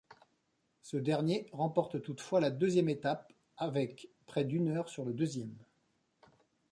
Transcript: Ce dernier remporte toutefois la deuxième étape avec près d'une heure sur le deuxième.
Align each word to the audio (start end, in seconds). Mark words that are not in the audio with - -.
Ce 0.81 0.97
dernier 0.97 1.47
remporte 1.53 2.01
toutefois 2.01 2.39
la 2.39 2.49
deuxième 2.49 2.89
étape 2.89 3.31
avec 3.55 4.09
près 4.25 4.43
d'une 4.43 4.69
heure 4.69 4.89
sur 4.89 5.05
le 5.05 5.13
deuxième. 5.13 5.55